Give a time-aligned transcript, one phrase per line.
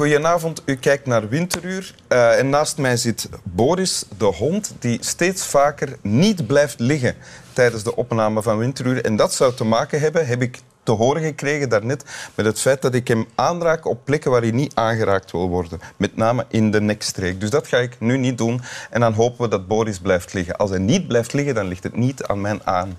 [0.00, 0.62] goedenavond.
[0.64, 1.94] U kijkt naar Winteruur.
[2.08, 7.14] Uh, en naast mij zit Boris, de hond, die steeds vaker niet blijft liggen
[7.52, 9.04] tijdens de opname van Winteruur.
[9.04, 12.04] En dat zou te maken hebben, heb ik te horen gekregen daarnet,
[12.34, 15.80] met het feit dat ik hem aanraak op plekken waar hij niet aangeraakt wil worden.
[15.96, 17.40] Met name in de nekstreek.
[17.40, 18.60] Dus dat ga ik nu niet doen.
[18.90, 20.56] En dan hopen we dat Boris blijft liggen.
[20.56, 22.98] Als hij niet blijft liggen, dan ligt het niet aan mijn aan.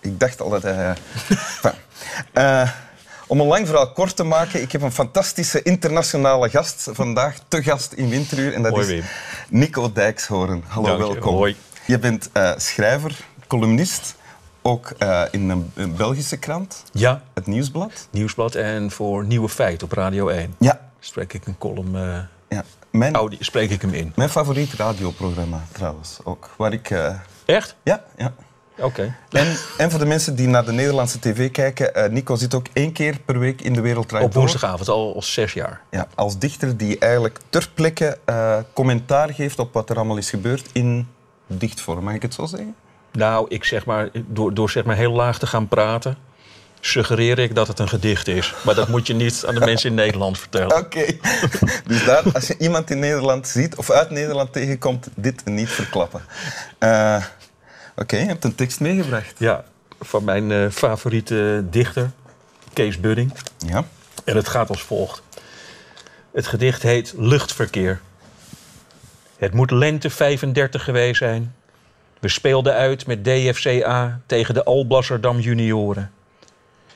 [0.00, 0.96] Ik dacht al dat hij...
[2.34, 2.70] uh,
[3.26, 7.62] om een lang verhaal kort te maken, ik heb een fantastische internationale gast vandaag, te
[7.62, 8.54] gast in Winteruur.
[8.54, 9.04] En dat is
[9.48, 10.64] Nico Dijkshoorn.
[10.66, 11.34] Hallo, welkom.
[11.34, 11.56] Hoi.
[11.86, 14.14] Je bent uh, schrijver, columnist,
[14.62, 16.82] ook uh, in een, een, Belgische krant.
[16.92, 17.22] Ja.
[17.34, 18.08] Het Nieuwsblad.
[18.10, 20.54] Nieuwsblad en voor Nieuwe Feit op Radio 1.
[20.58, 20.80] Ja.
[21.00, 21.94] Spreek ik een column...
[21.94, 22.18] Uh,
[22.48, 22.64] ja.
[22.90, 24.12] Mijn, Audi, spreek ik hem in.
[24.16, 26.50] Mijn favoriet radioprogramma trouwens ook.
[26.56, 26.94] Waar ik...
[27.44, 27.76] Echt?
[27.82, 28.34] Ja, ja.
[28.78, 29.14] Oké.
[29.30, 32.66] En, en, voor de mensen die naar de Nederlandse tv kijken, uh, Nico zit ook
[32.72, 35.80] één keer per week in de Wereld Op woensdagavond, al, al zes jaar.
[35.90, 40.30] Ja, als dichter die eigenlijk ter plekke uh, commentaar geeft op wat er allemaal is
[40.30, 41.08] gebeurd in
[41.46, 42.04] dichtvorm.
[42.04, 42.74] Mag ik het zo zeggen?
[43.12, 46.16] Nou, ik zeg maar, door, door zeg maar heel laag te gaan praten,
[46.80, 48.54] suggereer ik dat het een gedicht is.
[48.64, 50.76] Maar dat moet je niet aan de mensen in Nederland vertellen.
[50.76, 50.98] Oké.
[50.98, 51.20] Okay.
[51.88, 56.22] Dus daar, als je iemand in Nederland ziet of uit Nederland tegenkomt, dit niet verklappen.
[56.80, 57.24] Uh,
[57.96, 59.34] Oké, je hebt een tekst meegebracht.
[59.38, 59.64] Ja,
[60.00, 62.10] van mijn uh, favoriete dichter,
[62.72, 63.32] Kees Budding.
[63.58, 63.84] Ja.
[64.24, 65.22] En het gaat als volgt.
[66.32, 68.00] Het gedicht heet Luchtverkeer.
[69.36, 71.54] Het moet lente 35 geweest zijn.
[72.18, 76.10] We speelden uit met DFCA tegen de Alblasserdam junioren.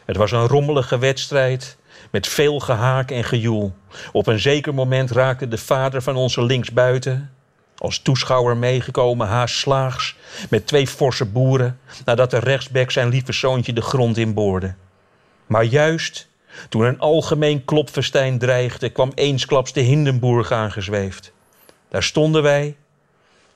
[0.05, 1.77] Het was een rommelige wedstrijd
[2.11, 3.73] met veel gehaak en gejoel.
[4.12, 7.31] Op een zeker moment raakte de vader van onze linksbuiten,
[7.80, 10.16] als toeschouwer meegekomen haast slaags
[10.50, 14.74] met twee forse boeren nadat de rechtsbek zijn lieve zoontje de grond inboorde.
[15.46, 16.28] Maar juist
[16.68, 21.32] toen een algemeen klopfestijn dreigde, kwam eensklaps de Hindenburg aangezweefd.
[21.88, 22.76] Daar stonden wij,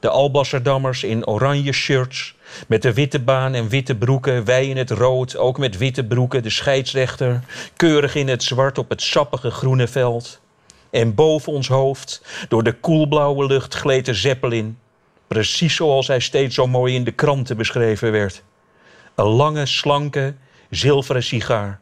[0.00, 2.34] de Albasserdammers in oranje shirts,
[2.68, 6.42] met de witte baan en witte broeken, wij in het rood, ook met witte broeken,
[6.42, 7.40] de scheidsrechter,
[7.76, 10.40] keurig in het zwart op het sappige groene veld.
[10.94, 14.78] En boven ons hoofd, door de koelblauwe lucht, gleed de Zeppelin.
[15.26, 18.42] Precies zoals hij steeds zo mooi in de kranten beschreven werd.
[19.14, 20.34] Een lange, slanke,
[20.70, 21.80] zilveren sigaar.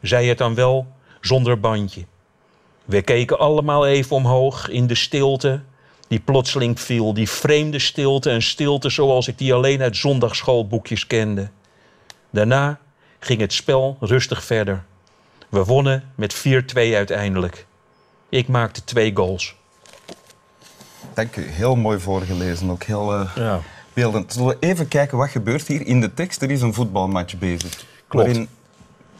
[0.00, 0.86] Zij het dan wel
[1.20, 2.04] zonder bandje.
[2.84, 5.60] We keken allemaal even omhoog in de stilte
[6.08, 7.14] die plotseling viel.
[7.14, 11.48] Die vreemde stilte, een stilte zoals ik die alleen uit zondagschoolboekjes kende.
[12.30, 12.78] Daarna
[13.18, 14.84] ging het spel rustig verder.
[15.48, 16.40] We wonnen met 4-2
[16.74, 17.65] uiteindelijk.
[18.36, 19.56] Ik maakte twee goals.
[21.14, 21.42] Dank u.
[21.42, 22.70] Heel mooi voorgelezen.
[22.70, 23.60] Ook heel uh, ja.
[23.92, 24.32] beeldend.
[24.32, 26.42] Zullen we even kijken wat gebeurt hier in de tekst?
[26.42, 27.84] Er is een voetbalmatch bezig.
[28.08, 28.26] Klopt.
[28.26, 28.48] Waarin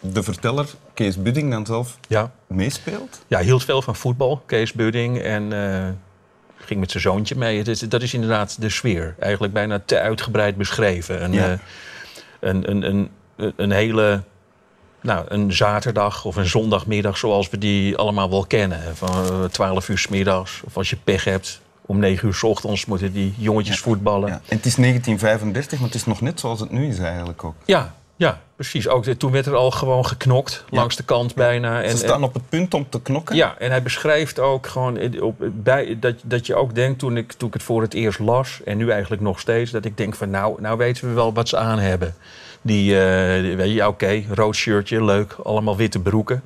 [0.01, 2.33] de verteller, Kees Budding, dan zelf ja.
[2.47, 3.25] meespeelt?
[3.27, 5.19] Ja, hield veel van voetbal, Kees Budding.
[5.19, 5.89] En uh,
[6.57, 7.59] ging met zijn zoontje mee.
[7.59, 9.15] Het is, dat is inderdaad de sfeer.
[9.19, 11.25] Eigenlijk bijna te uitgebreid beschreven.
[11.25, 11.53] Een, Ja.
[11.53, 11.59] uh,
[12.41, 13.11] een, een, een,
[13.57, 14.23] een hele
[15.01, 18.97] nou, een zaterdag of een zondagmiddag zoals we die allemaal wel kennen.
[18.97, 20.61] Van uh, 12 uur s middags.
[20.65, 24.29] Of als je pech hebt, om 9 uur s ochtends moeten die jongetjes voetballen.
[24.29, 24.35] Ja.
[24.35, 27.55] En het is 1935, maar het is nog net zoals het nu is eigenlijk ook.
[27.65, 28.89] Ja, ja, precies.
[28.89, 30.79] Ook, de- toen werd er al gewoon geknokt, Ja.
[30.79, 31.81] langs de kant bijna.
[31.83, 33.37] Ze En, staan op het punt om te knokken.
[33.37, 37.17] ja, en hij beschrijft ook gewoon eh, op, bij, dat, dat je ook denkt toen
[37.17, 39.97] ik, toen ik het voor het eerst las, en nu eigenlijk nog steeds, dat ik
[39.97, 42.15] denk van nou, nou weten we wel wat ze aan hebben.
[42.67, 46.43] Die, eh, die- weet je, oké, rood shirtje, leuk, allemaal witte broeken.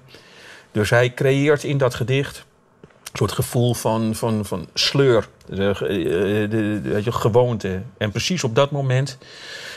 [0.72, 2.44] Dus hij creëert in dat gedicht
[2.82, 7.82] een soort gevoel van, van, van sleur, de, eh, weet je, gewoonte.
[7.98, 9.18] En precies op dat moment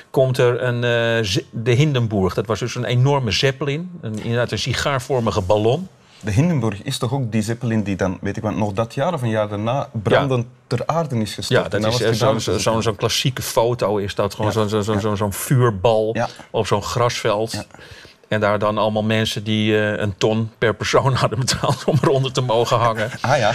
[0.09, 2.33] komt er een, eh, de Hindenburg.
[2.33, 5.87] Dat was dus een enorme zeppelin, een, inderdaad een sigaarvormige ballon.
[6.23, 9.13] De Hindenburg is toch ook die zeppelin die dan, weet ik wat, nog dat jaar
[9.13, 11.63] of een jaar daarna brandend ter aarde is gestort.
[11.63, 14.35] Ja, dat is eh, het zo'n zo, zo, klassieke foto is dat.
[14.35, 14.57] Gewoon Ja.
[14.59, 14.99] zo'n zo, zo, Ja.
[14.99, 16.15] zo, zo'n vuurbal
[16.51, 17.65] op zo'n grasveld.
[18.27, 22.31] En daar dan allemaal mensen die eh, een ton per persoon hadden betaald om eronder
[22.31, 23.09] te mogen hangen.
[23.21, 23.53] Ah ja,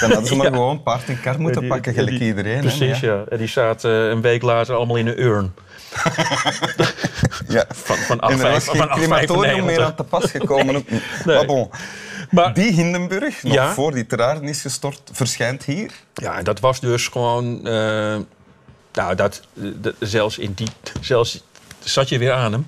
[0.00, 0.52] dan hadden ze maar Ja.
[0.52, 2.60] gewoon paard en kar moeten Die- pakken, gelijk die- iedereen.
[2.60, 3.24] Precies, ja.
[3.28, 5.54] En die zaten eh, een week later allemaal in een urn.
[7.52, 7.64] ja.
[7.70, 8.70] Van, van En er was 8,95.
[8.70, 10.84] geen crematorium meer aan te pas gekomen.
[11.24, 11.36] Nee.
[11.36, 11.70] Maar bon,
[12.30, 13.72] Maar die Hindenburg, nog Ja.
[13.72, 15.90] voor die ter aarde is gestort, verschijnt hier.
[16.14, 17.66] ja, en dat was dus gewoon...
[17.66, 18.16] eh,
[18.92, 20.68] nou, dat, dat- zelfs in die...
[21.00, 21.42] Zelfs,
[21.78, 22.66] zat je weer aan hem?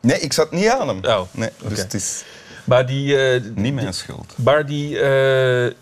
[0.00, 1.04] Nee, ik zat niet aan hem.
[1.04, 2.24] Oh, nee, dus het is
[2.64, 3.16] Maar die...
[3.32, 4.34] eh, niet mijn schuld.
[4.36, 5.72] Maar die, eh,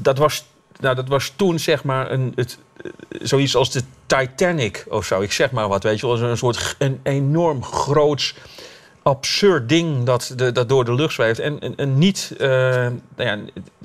[0.00, 0.44] dat, was,
[0.80, 2.58] nou, dat was toen zeg maar een, het,
[3.22, 3.82] zoiets als de
[4.18, 5.20] Titanic of zo.
[5.20, 6.20] Ik zeg maar wat, weet je wel.
[6.20, 8.34] Een soort een enorm groots
[9.02, 11.38] absurd ding dat, de, dat door de lucht zweeft.
[11.38, 13.38] En, en, en niet, eh, nou ja,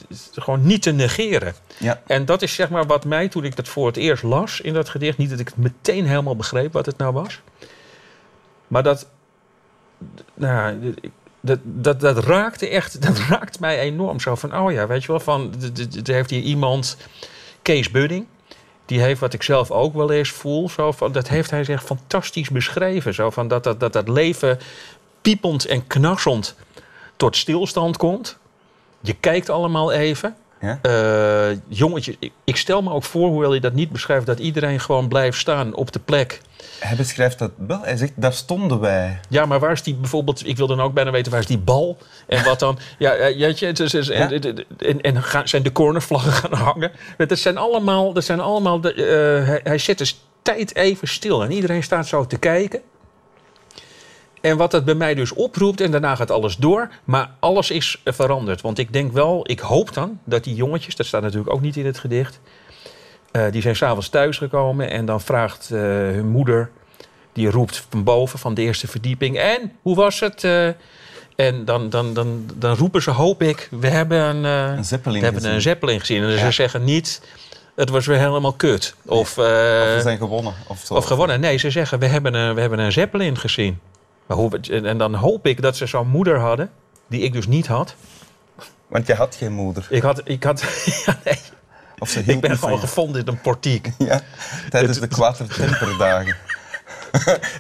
[0.08, 1.54] het gewoon niet te negeren.
[1.78, 2.02] Ja.
[2.08, 4.74] En dat is zeg maar wat mij, toen ik dat voor het eerst las in
[4.74, 5.18] dat gedicht...
[5.18, 7.42] niet dat ik meteen helemaal begreep wat het nou was...
[8.68, 9.08] maar dat...
[10.34, 14.20] Nou, ik- dat, dat, dat raakte echt, dat raakt mij enorm.
[14.20, 15.54] Zo van, oh ja, weet je wel, van,
[16.06, 16.98] er heeft hier iemand,
[17.62, 18.26] Kees Budding,
[18.88, 20.70] die heeft wat ik zelf ook wel eens voel.
[20.70, 23.14] Zo van, dat heeft hij zich fantastisch beschreven.
[23.14, 24.60] Zo van dat, dat, dat, dat leven
[25.22, 26.56] piepend en knarsend
[27.16, 28.38] tot stilstand komt.
[29.00, 30.36] Je kijkt allemaal even.
[30.62, 30.80] Ja?
[30.82, 34.80] Eh, jongetje, ik, ik stel me ook voor, hoewel hij dat niet beschrijft, dat iedereen
[34.80, 36.42] gewoon blijft staan op de plek.
[36.80, 37.82] Hij beschrijft dat wel.
[37.82, 39.20] Hij zegt, daar stonden wij.
[39.30, 40.48] Ja, maar waar is die bijvoorbeeld?
[40.48, 42.80] Ik wil dan ook bijna weten waar is die bal en wat dan?
[42.98, 44.30] Ja, eh, je, het is, is- en,
[44.78, 46.92] en, en gaan, zijn de cornervlaggen gaan hangen?
[47.18, 48.82] Dat zijn allemaal, dat zijn allemaal.
[48.82, 52.82] De, eh, hij, hij zet dus tijd even stil en iedereen staat zo te kijken.
[54.42, 58.02] En wat dat bij mij dus oproept, en daarna gaat alles door, maar alles is
[58.06, 58.62] veranderd.
[58.62, 61.76] Want ik denk wel, ik hoop dan dat die jongetjes, dat staat natuurlijk ook niet
[61.78, 62.40] in het gedicht,
[63.32, 66.70] eh, die zijn s'avonds thuisgekomen en dan vraagt eh, hun moeder,
[67.34, 70.44] die roept van boven, van de eerste verdieping, en hoe was het?
[70.44, 70.68] eh?
[71.36, 75.24] en dan, dan, dan, dan roepen ze, hoop ik, we hebben een, Een zeppelin we
[75.24, 75.56] hebben gezien.
[75.56, 76.24] een zeppelin gezien.
[76.24, 76.38] En Ja.
[76.38, 77.22] ze zeggen niet,
[77.76, 78.96] het was weer helemaal kut.
[79.06, 80.54] Of, eh, Of we zijn gewonnen.
[80.68, 81.40] Of, of gewonnen.
[81.40, 83.80] Nee, ze zeggen, we hebben een, we hebben een zeppelin gezien.
[84.28, 86.72] Maar hoe, en, dan hoop ik dat ze zo'n moeder hadden,
[87.08, 87.96] die ik dus niet had.
[88.88, 89.88] Want je had geen moeder.
[89.90, 90.62] Ik had, ik had,
[91.06, 91.40] ja, nee,
[92.00, 92.80] Of ze ik ben gewoon je.
[92.80, 93.92] gevonden in een portiek.
[93.98, 94.22] Ja,
[94.70, 96.36] tijdens de kwatertemperdagen.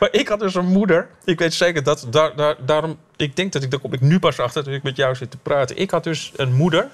[0.00, 1.08] maar ik had dus een moeder.
[1.24, 2.98] Ik weet zeker dat daar, daar, daarom.
[3.16, 5.30] Ik denk dat ik daar kom ik nu pas achter toen ik met jou zit
[5.30, 5.76] te praten.
[5.78, 6.88] Ik had dus een moeder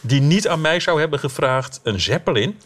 [0.00, 2.58] die niet aan mij zou hebben gevraagd een zeppelin.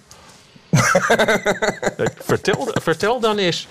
[2.19, 3.69] Vertel, vertel dan eens.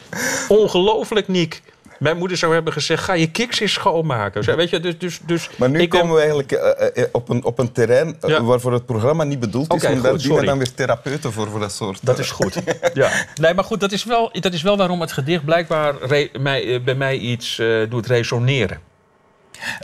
[0.48, 1.62] Ongelooflijk, Niek.
[2.00, 4.44] Mijn moeder zou hebben gezegd: ga je kiks eens schoonmaken.
[4.44, 7.44] Zo, Weet je, dus, dus, dus Maar nu komen we eigenlijk eh, eh, op, een,
[7.44, 8.44] op een terrein eh, Ja.
[8.44, 9.84] waarvoor het programma niet bedoeld is.
[9.84, 12.00] En daar dienen dan weer therapeuten voor, voor dat soort...
[12.02, 12.56] Dat eh, is goed.
[12.94, 13.12] Ja.
[13.42, 15.96] Nee, maar goed, dat is wel, dat is wel waarom het gedicht blijkbaar
[16.40, 18.80] mij, eh, bij mij iets eh, doet resoneren.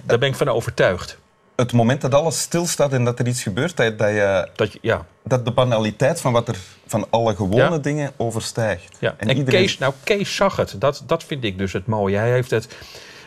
[0.04, 1.18] Daar ben ik van overtuigd.
[1.62, 4.80] Het moment dat alles stilstaat en dat er iets gebeurt, dat, dat, je, Dat je,
[4.82, 5.06] ja.
[5.24, 6.56] dat de banaliteit van wat er
[6.88, 7.78] van alle gewone Ja.
[7.78, 8.98] dingen overstijgt.
[9.00, 9.16] Ja.
[9.18, 10.76] En, iedereen- Kees, nou, Kees zag het.
[10.80, 12.18] Dat, dat vind ik dus het mooie.
[12.18, 12.68] Hij heeft het.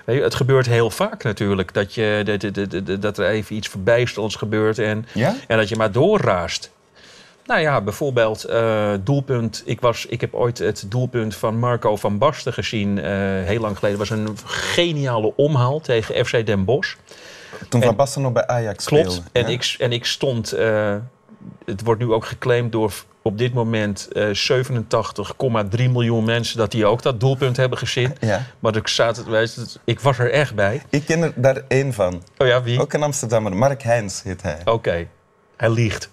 [0.05, 1.75] weet je, Het gebeurt heel vaak natuurlijk.
[1.75, 2.55] Dat, je, dat,
[2.87, 4.79] dat, dat, er even iets verbijsterends gebeurt.
[4.79, 5.35] En, Ja?
[5.49, 6.73] en dat je maar doorraast.
[7.47, 9.63] Nou ja, bijvoorbeeld eh, doelpunt.
[9.65, 12.99] Ik, was, ik heb ooit het doelpunt van Marco van Basten gezien.
[12.99, 13.05] eh,
[13.45, 13.99] heel lang geleden.
[14.01, 16.95] Het was een geniale omhaal tegen FC Den Bosch.
[17.69, 19.11] Toen En- Van Basten nog bij Ajax Klopt.
[19.13, 19.29] speelde.
[19.33, 19.49] En, ja.
[19.49, 20.53] ik, en ik stond.
[20.53, 20.95] eh,
[21.65, 22.93] het wordt nu ook geclaimd door
[23.23, 28.17] op dit moment eh 87,3 miljoen mensen dat die ook dat doelpunt hebben gezien.
[28.21, 28.43] Ja.
[28.59, 29.25] Maar ik, zat,
[29.85, 30.83] ik was er echt bij.
[30.91, 32.23] Ik ken er daar één van.
[32.39, 32.81] Oh ja, wie?
[32.81, 33.57] Ook een Amsterdammer.
[33.57, 34.61] Mark Heijns heet hij.
[34.65, 35.07] Oké.
[35.57, 36.11] Hij liegt.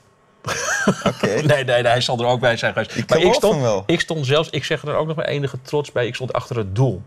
[1.04, 1.28] Oké.
[1.42, 2.96] Nee, nee, nee, hij zal er ook bij zijn geweest.
[2.96, 3.84] Ik maar ik stond, wel.
[3.86, 6.58] ik stond zelfs, ik zeg er ook nog maar enige trots bij, ik stond achter
[6.58, 7.02] het doel.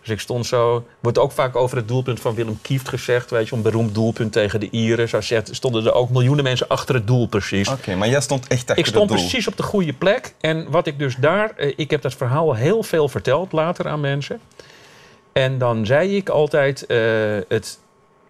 [0.00, 3.48] Dus ik stond zo, wordt ook vaak over het doelpunt van Willem Kieft gezegd, weet
[3.48, 5.08] je, een beroemd doelpunt tegen de Ieren.
[5.08, 7.68] Zo zegt, stonden er ook miljoenen mensen achter het doel precies.
[7.68, 9.28] Oké, maar jij stond echt achter Ik stond het doel.
[9.28, 10.34] precies op de goede plek.
[10.40, 11.50] En wat ik dus daar...
[11.56, 14.40] eh, Ik heb dat verhaal heel veel verteld later aan mensen.
[15.32, 16.86] En dan zei ik altijd...
[16.86, 16.98] eh,
[17.48, 17.78] het,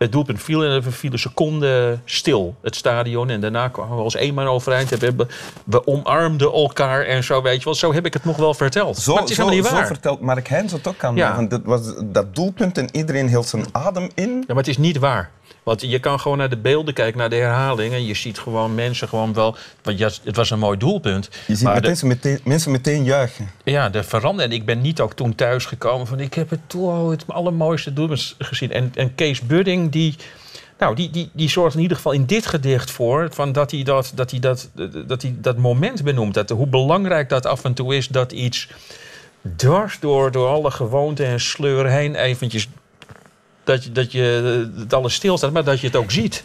[0.00, 3.30] het doelpunt viel en er viel een seconde stil, het stadion.
[3.30, 4.88] En daarna kwamen we als één man overeind.
[4.88, 5.28] We, hebben-
[5.64, 7.74] we omarmden elkaar en zo, weet je wel.
[7.74, 8.98] Zo heb ik het nog wel verteld.
[8.98, 9.86] Zo, maar het is zo, helemaal niet zo waar.
[9.86, 11.26] vertelt Mark Heijns het ook aan Ja.
[11.28, 11.36] mij.
[11.36, 14.30] Want dat was dat doelpunt en iedereen hield zijn adem in.
[14.30, 15.30] Ja, maar het is niet waar.
[15.62, 17.94] Want je kan gewoon naar de beelden kijken, naar de herhaling.
[17.94, 19.56] En je ziet gewoon mensen gewoon wel...
[19.82, 21.28] Want ja, het was een mooi doelpunt.
[21.46, 23.50] Je ziet maar meteen, meteen, mensen meteen juichen.
[23.64, 24.52] Ja, de verandering.
[24.52, 26.20] En ik ben niet ook toen thuis gekomen van...
[26.20, 26.60] ik heb het
[27.10, 28.72] het allermooiste doelpunt gezien.
[28.72, 30.16] En, en Kees Budding, die,
[30.78, 33.28] nou, die, die, die zorgt in ieder geval in dit gedicht voor...
[33.30, 34.70] Van dat, hij dat, dat, hij dat,
[35.06, 36.34] dat hij dat moment benoemt.
[36.34, 38.68] Dat, hoe belangrijk dat af en toe is dat iets
[39.56, 42.68] dwars door, door alle gewoonten en sleuren heen eventjes...
[43.70, 46.42] Dat je, dat je het alles stilstaat, maar dat je het ook ziet.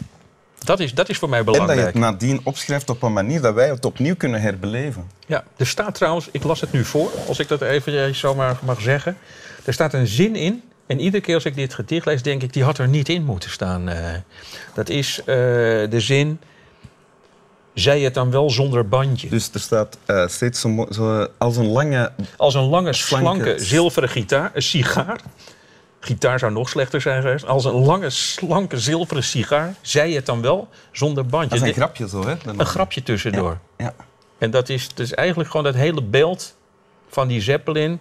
[0.58, 1.92] Dat is, dat is voor mij En dat je belangrijk.
[1.94, 5.10] het nadien opschrijft op een manier dat wij het opnieuw kunnen herbeleven.
[5.26, 8.80] Ja, er staat trouwens, ik las het nu voor, als ik dat even zomaar mag
[8.80, 9.16] zeggen.
[9.64, 10.62] Er staat een zin in.
[10.86, 13.24] En iedere keer als ik dit gedicht lees, denk ik, die had er niet in
[13.24, 13.88] moeten staan.
[13.88, 14.14] eh.
[14.74, 16.40] dat is eh, de zin.
[17.74, 19.28] Zij het dan wel zonder bandje.
[19.28, 22.12] Dus er staat eh, steeds zo, zo als een lange...
[22.36, 25.20] Als een lange, Slanke- slanke, zilveren gitaar, een sigaar.
[26.06, 27.46] Gitaar zou nog slechter zijn geweest.
[27.46, 29.74] Als een lange, slanke, zilveren sigaar.
[29.80, 31.48] Zij het dan wel zonder bandje.
[31.48, 32.34] Dat is een Dit- grapje zo, hè?
[32.44, 33.58] Dan- een grapje tussendoor.
[33.76, 33.94] Ja.
[34.38, 36.56] En dat is dus eigenlijk gewoon dat hele beeld
[37.08, 38.00] van die Zeppelin.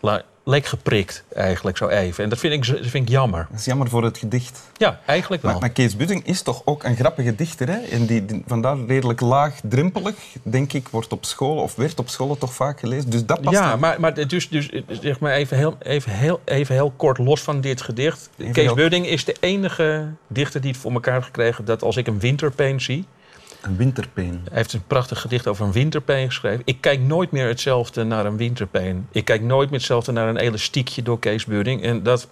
[0.00, 2.24] La- lek geprikt, eigenlijk zo even.
[2.24, 3.46] En dat vind ik, dat vind ik jammer.
[3.50, 4.60] Dat is jammer voor het gedicht.
[4.76, 5.50] Ja, eigenlijk wel.
[5.52, 7.78] Maar, maar Kees Budding is toch ook een grappige dichter, hè?
[7.78, 12.38] En die, die- vandaar redelijk laagdrempelig, denk ik, wordt op school of werd op school
[12.38, 13.10] toch vaak gelezen.
[13.10, 16.74] Dus dat past ja, maar, maar dus, dus zeg maar even heel, even, heel, even
[16.74, 18.30] heel kort los van dit gedicht.
[18.38, 21.82] Even Kees heel- Budding is de enige dichter die het voor elkaar heeft gekregen dat
[21.82, 23.04] als ik een winterpeen zie.
[23.62, 24.40] Een winterpeen.
[24.48, 26.62] Hij heeft een prachtig gedicht over een winterpeen geschreven.
[26.64, 29.06] Ik kijk nooit meer hetzelfde naar een winterpeen.
[29.10, 31.82] Ik kijk nooit meer hetzelfde naar een elastiekje door Kees Budding.
[31.82, 32.28] En dat,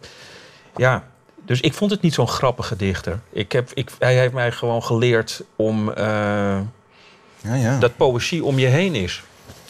[0.77, 1.05] ja.
[1.45, 3.21] Dus ik vond het niet zo'n grappige dichter.
[3.31, 6.05] Ik heb, ik, hij heeft mij gewoon geleerd om eh,
[7.41, 7.79] Ja, ja.
[7.79, 9.23] dat poëzie om je heen is.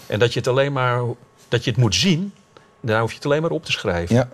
[0.07, 1.03] En dat je het alleen maar
[1.49, 2.33] dat je het moet zien.
[2.81, 4.17] Daar hoef je het alleen maar op te schrijven.
[4.17, 4.29] ja.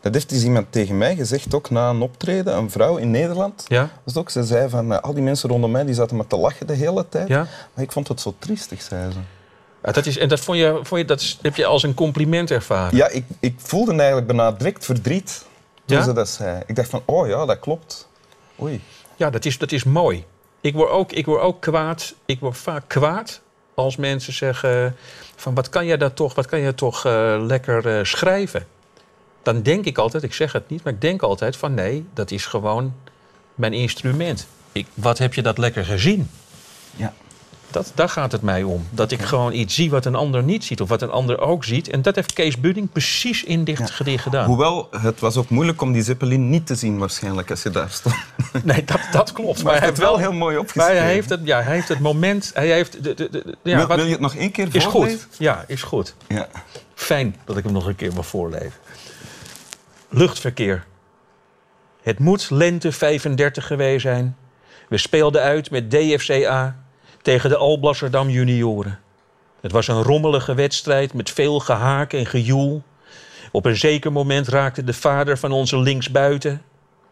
[0.00, 3.64] Dat heeft dus iemand tegen mij gezegd, ook na een optreden, een vrouw in Nederland.
[3.68, 3.90] Ja?
[4.04, 6.36] Was ook, ze zei van, eh, al die mensen rondom mij die zaten maar te
[6.36, 7.28] lachen de hele tijd.
[7.28, 7.46] Ja?
[7.74, 9.18] Maar ik vond het zo triestig, zei ze.
[9.84, 12.50] Ja, dat is, en dat, vond je, vond je, dat heb je als een compliment
[12.50, 12.96] ervaren.
[12.96, 15.44] Ja, ik, ik voelde eigenlijk bijna direct verdriet
[15.84, 16.02] toen Ja?
[16.02, 16.62] ze dat zei.
[16.66, 18.08] Ik dacht van, oh ja, dat klopt.
[18.62, 18.80] Oei.
[19.16, 20.24] Ja, dat is, dat is mooi.
[20.60, 22.14] Ik word, ook, ik word ook kwaad.
[22.26, 23.40] Ik word vaak kwaad
[23.74, 24.96] als mensen zeggen
[25.36, 28.66] van wat kan jij dat toch, wat kan jij toch eh, lekker eh, schrijven?
[29.42, 32.30] Dan denk ik altijd, ik zeg het niet, maar ik denk altijd van nee, dat
[32.30, 32.94] is gewoon
[33.54, 34.46] mijn instrument.
[34.72, 36.30] Ik, wat heb je dat lekker gezien?
[36.96, 37.12] Ja.
[37.70, 38.86] Dat, daar gaat het mij om.
[38.90, 40.80] Dat ik gewoon iets zie wat een ander niet ziet.
[40.80, 41.88] Of wat een ander ook ziet.
[41.90, 43.86] En dat heeft Kees Budding precies in dit Ja.
[43.86, 44.46] gedicht gedaan.
[44.46, 47.90] Hoewel, het was ook moeilijk om die Zeppelin niet te zien waarschijnlijk als je daar
[47.90, 48.14] stond.
[48.64, 49.62] Nee, dat, dat klopt.
[49.62, 51.02] Maar hij heeft heeft wel heel mooi Maar opgeschreven.
[51.02, 52.50] hij heeft het, ja, hij heeft het moment.
[52.54, 54.84] Hij heeft de, de, de- ja, wil, wat- wil je het nog één keer is
[54.84, 55.18] voorlezen?
[55.20, 55.36] goed.
[55.38, 56.14] Ja, is goed.
[56.28, 56.48] Ja.
[56.94, 58.72] Fijn dat ik hem nog een keer mag voorlezen.
[60.10, 60.86] Luchtverkeer.
[62.02, 64.36] Het moet lente 35 geweest zijn.
[64.88, 66.82] We speelden uit met DFCA
[67.22, 68.98] tegen de Alblasserdam junioren.
[69.60, 72.82] Het was een rommelige wedstrijd met veel gehaak en gejoel.
[73.52, 76.62] Op een zeker moment raakte de vader van onze linksbuiten...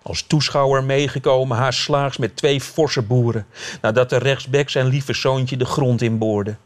[0.03, 3.47] als toeschouwer meegekomen haast slaags met twee forse boeren...
[3.81, 6.57] nadat de rechtsback zijn lieve zoontje de grond inboorde.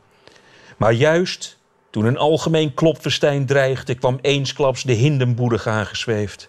[0.77, 1.59] Maar juist
[1.91, 6.49] toen een algemeen klopfestijn dreigde, kwam eensklaps de Hindenboedig aangesweefd.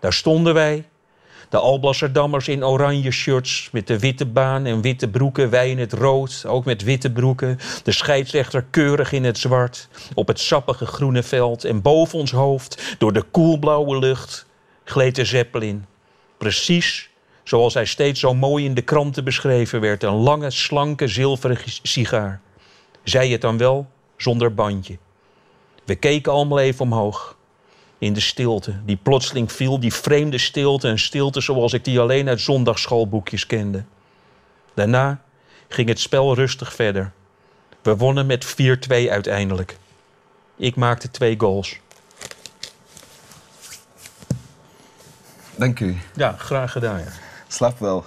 [0.00, 0.84] Daar stonden wij,
[1.48, 5.92] de Alblasserdammers in oranje shirts, met de witte baan en witte broeken, wij in het
[5.92, 11.22] rood, ook met witte broeken, de scheidsrechter keurig in het zwart, op het sappige groene
[11.22, 14.46] veld en boven ons hoofd, door de koelblauwe lucht,
[14.84, 15.84] gleed de Zeppelin.
[16.38, 17.10] Precies
[17.44, 22.40] zoals hij steeds zo mooi in de kranten beschreven werd, een lange, slanke, zilveren sigaar.
[23.02, 23.86] Zei het dan wel
[24.22, 24.98] zonder bandje.
[25.84, 27.36] We keken allemaal even omhoog.
[27.98, 32.28] In de stilte, die plotseling viel, die vreemde stilte, een stilte zoals ik die alleen
[32.28, 33.84] uit zondagsschoolboekjes kende.
[34.74, 35.22] Daarna
[35.68, 37.12] ging het spel rustig verder.
[37.82, 38.56] We wonnen met 4-2
[38.88, 39.76] uiteindelijk.
[40.56, 41.78] Ik maakte twee goals.
[45.56, 45.98] Dank u.
[46.14, 46.98] Ja, graag gedaan.
[46.98, 47.12] Ja.
[47.48, 48.04] Slaap wel.